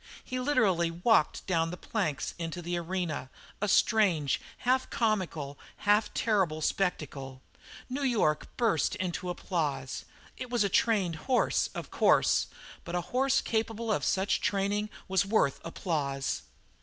[0.23, 3.29] He literally walked down the planks into the arena,
[3.61, 7.43] a strange, half comical, half terrible spectacle.
[7.87, 10.05] New York burst into applause.
[10.37, 12.47] It was a trained horse, of course,
[12.83, 16.41] but a horse capable of such training was worth applause.